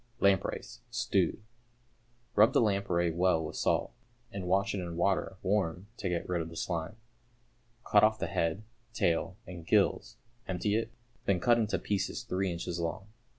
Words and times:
=Lampreys, 0.19 0.79
Stewed.= 0.89 1.43
Rub 2.35 2.53
the 2.53 2.59
lamprey 2.59 3.11
well 3.11 3.45
with 3.45 3.55
salt, 3.55 3.93
and 4.31 4.47
wash 4.47 4.73
it 4.73 4.79
in 4.79 4.97
water 4.97 5.37
(warm) 5.43 5.89
to 5.97 6.09
get 6.09 6.27
rid 6.27 6.41
of 6.41 6.49
the 6.49 6.55
slime. 6.55 6.95
Cut 7.85 8.03
off 8.03 8.17
the 8.17 8.25
head, 8.25 8.63
tail, 8.95 9.37
and 9.45 9.63
gills, 9.67 10.17
empty 10.47 10.73
it, 10.75 10.89
then 11.25 11.39
cut 11.39 11.59
into 11.59 11.77
pieces 11.77 12.23
three 12.23 12.51
inches 12.51 12.79
long. 12.79 13.09